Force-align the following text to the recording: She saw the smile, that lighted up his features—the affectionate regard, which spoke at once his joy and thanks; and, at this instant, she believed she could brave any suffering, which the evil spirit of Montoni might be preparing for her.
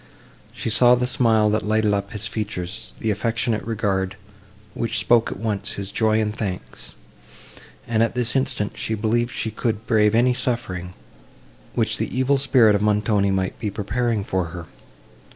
She 0.51 0.71
saw 0.71 0.95
the 0.95 1.05
smile, 1.05 1.51
that 1.51 1.63
lighted 1.63 1.93
up 1.93 2.11
his 2.11 2.25
features—the 2.25 3.11
affectionate 3.11 3.61
regard, 3.63 4.15
which 4.73 4.97
spoke 4.97 5.29
at 5.31 5.37
once 5.37 5.73
his 5.73 5.91
joy 5.91 6.19
and 6.19 6.35
thanks; 6.35 6.95
and, 7.87 8.01
at 8.01 8.15
this 8.15 8.35
instant, 8.35 8.71
she 8.79 8.95
believed 8.95 9.29
she 9.31 9.51
could 9.51 9.85
brave 9.85 10.15
any 10.15 10.33
suffering, 10.33 10.95
which 11.75 11.99
the 11.99 12.17
evil 12.17 12.39
spirit 12.39 12.73
of 12.73 12.81
Montoni 12.81 13.29
might 13.29 13.59
be 13.59 13.69
preparing 13.69 14.23
for 14.23 14.45
her. 14.45 14.65